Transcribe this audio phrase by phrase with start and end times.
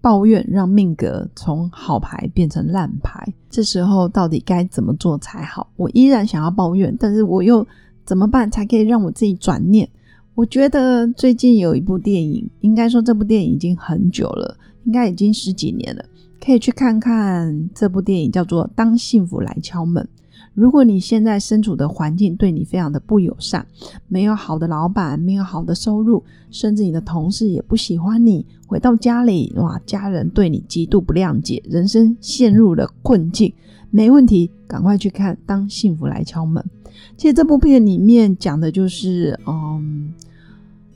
[0.00, 5.68] 抱怨让命格从好牌变成烂牌，这时候到底该怎么做才好？
[5.76, 7.66] 我依然想要抱怨，但是我又
[8.04, 9.88] 怎么办才可以让我自己转念？
[10.34, 16.04] 我觉得最近有一部电影，应该说这部电影已经很久了，应该已经十几年了，
[16.42, 20.02] 可以去看看这部电影，叫做《当幸福来敲门》。
[20.54, 23.66] 如果你现在身处的环境对你非常的不友善，
[24.08, 33.52] 没有好的老板，没有好的收入，甚至你的同事也不喜欢你，回到家里，哇，家人对你极度不谅解，人生陷入了困境，
[33.90, 36.62] 没问题，赶快去看《当幸福来敲门》。
[37.16, 40.12] 其实这部片里面讲的就是，嗯。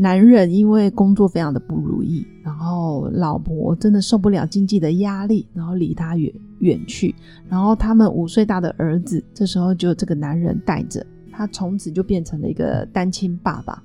[0.00, 7.12] 男人因为工作非常的不如意，然后老婆真的受不了经济的压力，然后离他远远去。
[7.48, 13.82] 然后他们五岁大的儿子，这时候就这个男人带着他，从此就变成了一个单亲爸爸。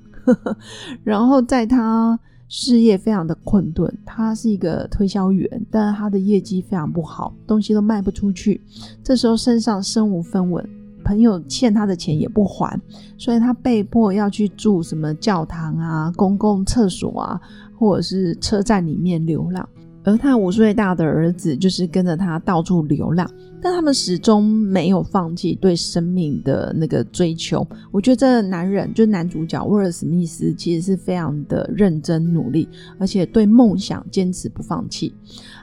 [1.03, 2.17] 然后在他
[2.48, 8.61] 事业非常的困顿，他是一个推销员，但是他的业绩非常不好，东西都卖不出去。
[9.03, 10.64] 这时候身上身无分文。
[11.03, 12.79] 朋友欠他的钱也不还，
[13.17, 17.41] 所以他被迫要去住什么教堂啊、公共厕所啊，
[17.77, 19.67] 或者是车站里面流浪。
[20.03, 23.29] 而他五岁大的儿子就是跟着他到处流浪，
[23.61, 27.65] 但他们始终没有放弃对生命的那个追求。
[27.91, 32.67] 我觉得这男人，就男主角威尔史密斯，其实是非常的认真努力，
[32.99, 35.13] 而且对梦想坚持不放弃。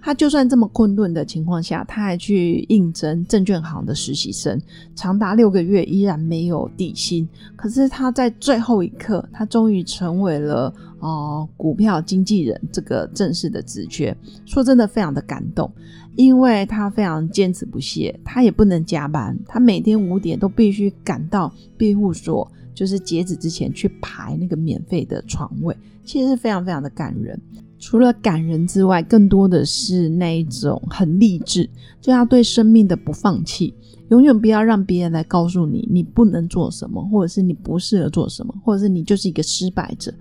[0.03, 4.59] 他就算这么困顿的情况下，他还去应征证券行的实习生，
[4.95, 7.29] 长达六个月依然没有底薪。
[7.55, 10.73] 可是他在最后一刻，他终于成为了。
[11.01, 14.17] 哦，股票经纪人这个正式的职缺，
[14.47, 15.71] 说真的非常的感动，
[16.15, 27.41] 因为他非常坚持不懈，他也不能加班，他每天五点都必须赶到庇护所，就是截止之前去排那个免费的床位，其实是非常非常的感人。
[27.79, 31.67] 除了感人之外，更多的是那一种很励志，
[31.99, 33.73] 就要对生命的不放弃。
[34.11, 40.13] 永远不要让别人来告诉你你不能做什么，或者是你不适合做什么，或者是你就是一个失败者。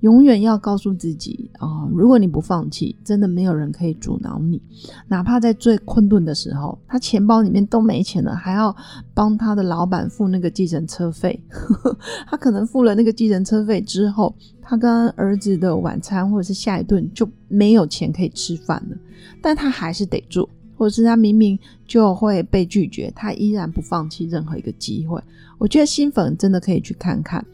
[0.00, 4.60] 永远要告诉自己啊，如果你不放弃，真的没有人可以阻挠你。
[5.08, 8.74] 哪怕在最困顿的时候，他钱包里面都没钱了，还要
[9.14, 11.42] 帮他的老板付那个计程车费。
[12.28, 18.96] 他可能付了那个计程车费之后，他跟儿子的晚餐或者是下一顿就没有钱可以吃饭了，
[19.42, 20.48] 但他还是得做。
[20.78, 25.20] 或者是他明明就会被拒绝，他依然不放弃任何一个机会。
[25.58, 27.44] 我觉得新粉真的可以去看看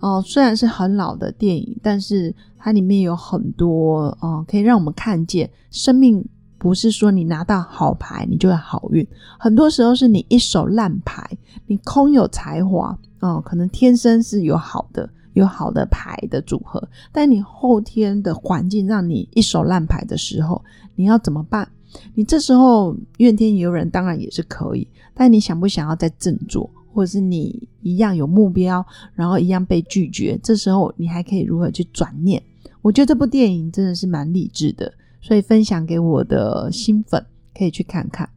[0.00, 0.20] 哦。
[0.26, 6.24] 虽然是很老的电影，但是它里面有很多哦，可以让我们看见生命
[6.58, 9.06] 不是说你拿到好牌你就会好运，
[9.38, 11.24] 很多时候是你一手烂牌，
[11.66, 20.64] 你空有才华哦，可能天生是有好的有好的牌的组合，但你后天的环境让你一手烂牌的时候，
[20.96, 21.68] 你要怎么办？
[22.14, 32.42] 你这时候怨天尤人当然也是可以，但你想不想要再振作，或者是你一样有目标，然后一样被拒绝，这时候你还可以如何去转念？
[32.80, 37.24] 我觉得这部电影真的是蛮励志的，所以分享给我的新粉
[37.56, 38.28] 可以去看看。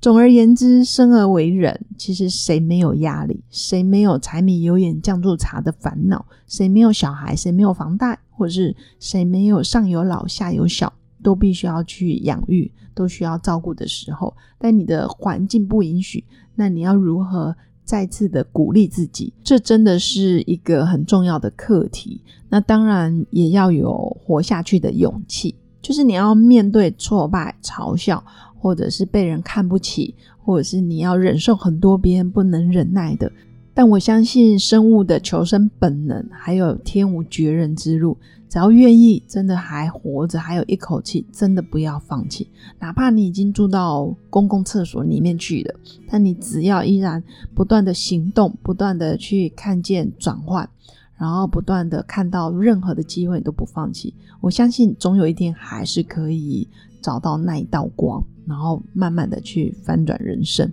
[0.00, 3.42] 总而言之，生而为人，其实谁没有压力？
[3.50, 6.24] 谁没有柴米油盐酱醋茶的烦恼？
[6.46, 7.36] 谁没有小孩？
[7.36, 8.18] 谁没有房贷？
[8.30, 10.90] 或者是谁没有上有老下有小？
[11.22, 16.22] 都必须要去养育，都需要照顾的时候，但你的环境不允许，
[16.54, 19.32] 那你要如何再次的鼓励自己？
[19.42, 22.20] 这真的是一个很重要的课题。
[22.50, 28.22] 那当然也要有活下去的勇气，就是你要面对挫败、嘲笑，
[28.58, 30.14] 或者是被人看不起，
[30.44, 33.32] 或者是你要忍受很多别人不能忍耐的。
[33.72, 38.16] 但我相信生物的求生本能，还有天无绝人之路。
[38.48, 42.48] 只要愿意，真的还活着，还有一口气，真的不要放弃。
[42.80, 45.74] 哪怕你已经住到公共厕所里面去了，
[46.08, 47.22] 但你只要依然
[47.54, 50.68] 不断的行动，不断的去看见转换，
[51.16, 54.12] 然后不断的看到任何的机会，都不放弃。
[54.40, 56.68] 我相信总有一天还是可以
[57.00, 60.68] 找到那一道光，然后慢慢的去翻转人生。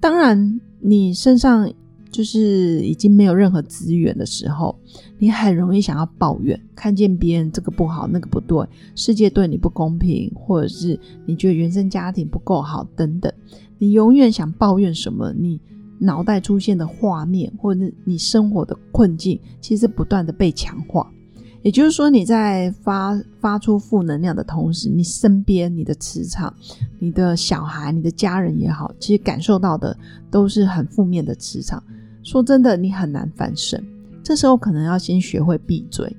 [0.00, 1.70] 当然，你身上
[2.10, 4.76] 就是已经没有任何资源的时候，
[5.18, 13.32] 你很容易想要抱怨，看见别人这个不好，那个不对，世界对你不公平，或者是你觉得原生家庭不够好等等，
[13.78, 15.60] 你永远想抱怨什么，你
[16.00, 21.10] 脑袋出现的画面，或者你生活的困境，其实不断的被强化。
[21.62, 26.52] 也就是说，你在发发出负能量的同时，你身边、你的磁场、
[26.98, 29.94] 你的小孩、你的家人也好，其实感受到的
[30.30, 31.82] 都是很负面的磁场。
[32.22, 33.82] 说真的，你很难翻身。
[34.22, 36.14] 这时候可能要先学会闭嘴，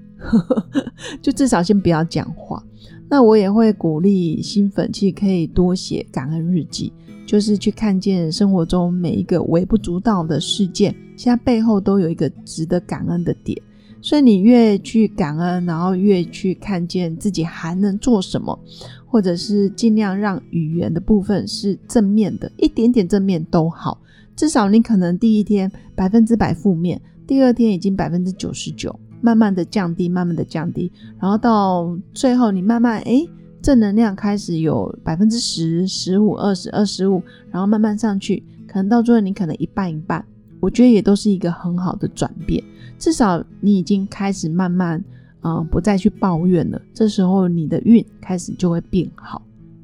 [1.22, 2.62] 就至少先不要讲话。
[3.10, 6.92] 那我也会鼓励新粉，其实可以多写感恩日记，
[7.26, 13.62] 就是去看见生活中每一个微不足道的事件，现在背后都有一个值得感恩的点。
[14.02, 18.58] 所以你越去感恩，然后越去看见自己还能做什么，
[19.06, 24.00] 或者是尽量让语言的部分是正面的，一点点正面都好。
[24.36, 33.30] 至少你可能第一天百分之百负面，第二天已经百分之九十九，慢慢的降低，慢慢的降低，然后到最后你慢慢诶
[33.62, 40.26] 正能量开始有百分之十、十五、二十、二十五，然后慢慢上去，可能到最后你可能一半一半。
[40.60, 42.64] 我觉得也都是一个很好的转变，
[42.98, 45.04] 至少你已经开始慢慢，
[45.42, 46.82] 嗯，不再去抱怨了。
[46.94, 49.42] 这时候你的运开始就会变好，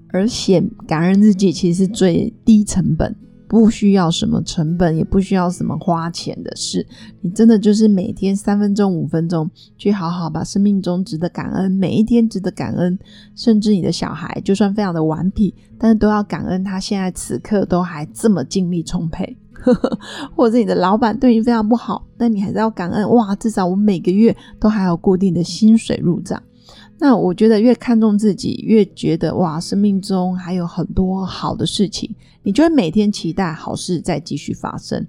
[0.10, 3.16] 而写感恩日记其实是最低成本。
[3.48, 6.86] 不需要什么成本，也不需要什么花钱的事。
[7.22, 12.98] 你真的就是每天三分钟、五分钟，去好好把生命中值得感恩，每一天值得感恩，
[13.36, 19.38] 甚至你的小孩，就算非常的顽皮，但是都要感恩他现在此刻都还这么精力充沛。
[20.36, 23.10] 或者你的老板对你非常不好，但你还是要感恩。
[23.10, 26.42] 哇，至少我每个月都还有固定的薪水入账。
[27.00, 32.10] 那我觉得越看重自己，越觉得哇，生命中还有很多好的事情，
[32.42, 35.06] 你就会每天期待好事再继续发生。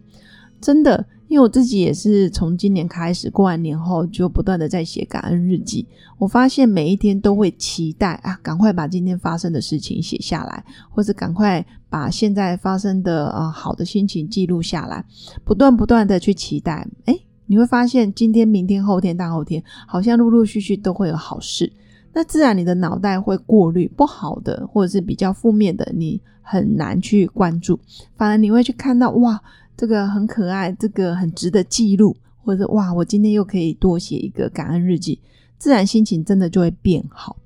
[0.60, 5.86] 真的，因为我自己也是从今年开始，过完年后就不断的在写感恩日记。
[6.18, 15.04] 我发现每一天都会期待啊，赶快把今天发生的事情写下来，或者赶快把现在发生的啊好的心情记录下来，
[15.44, 17.18] 不断不断的去期待，哎。
[17.48, 21.72] 你会发现，今天、明天、后天、大后天，好像陆陆续续都会有好事。
[22.12, 27.78] 那自然，你的脑袋会过滤不好的，或者是比较负面的，你很难去关注。
[28.16, 29.40] 反而你会去看到，哇，
[29.76, 35.20] 这个很可爱，这个很值得记录，或者哇，我今天又可以多写一个感恩日记，
[35.58, 37.36] 自然心情真的就会变好。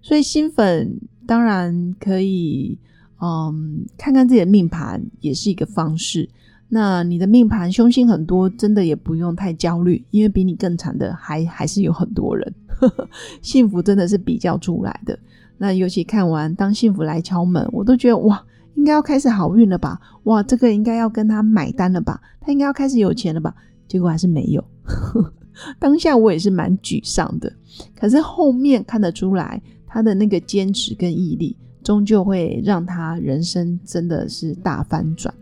[0.00, 2.78] 所以新粉当然可以，
[3.20, 6.28] 嗯，看看自己的命盘也是一个方式。
[6.74, 12.54] 那你的命盘凶星很多，真的也不用太焦虑，因为比你更惨的还还是有很多人。
[13.42, 15.18] 幸福真的是比较出来的。
[15.58, 18.42] 那尤其看完当幸福来敲门，我都觉得哇，
[18.74, 20.00] 应该要开始好运了吧？
[20.22, 22.18] 哇，这个应该要跟他买单了吧？
[22.40, 23.54] 他应该要开始有钱了吧？
[23.86, 24.64] 结果还是没有。
[25.78, 27.52] 当下我也是蛮沮丧的，
[27.94, 31.54] 可是后面看得出来，他的那个坚持跟毅力，
[31.84, 35.32] 终究会让他人生真的是大翻转。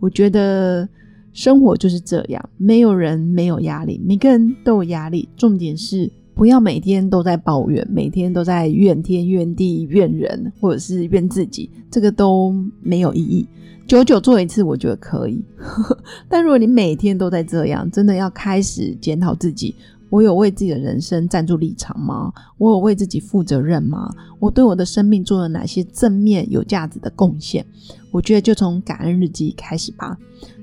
[0.00, 0.88] 我觉得
[1.32, 5.28] 生活就是这样，没有人没有压力，每个人都有压力。
[5.36, 13.46] 重点是不要每天都在抱怨，每天都在怨天怨地怨人，或者是怨自己，这个都没有意义。
[13.86, 15.42] 久久做一次，我觉得可以。
[16.28, 19.74] 但如果你每天都在这样，真的要开始检讨自己：
[20.10, 22.32] 我有为自己的人生站住立场吗？
[22.56, 24.10] 我有为自己负责任吗？
[24.38, 27.64] 我对我的生命做了哪些正面有价值的贡献？
[28.10, 30.16] 我觉得就从感恩日记开始吧。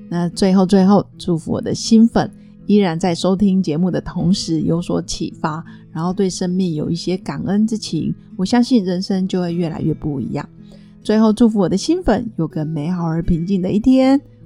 [0.08, 2.30] 那最后最后，祝福我的新粉
[2.66, 8.14] 依然在收听节目的同时有所启发，然后对生命有一些感恩之情。
[8.36, 10.48] 我相信人生就会越来越不一样。
[11.02, 14.20] 最后祝福我的新粉有个美好而平静的一天。